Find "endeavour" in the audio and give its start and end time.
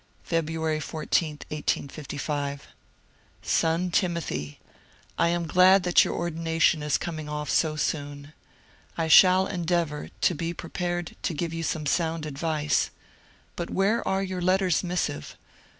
9.45-10.09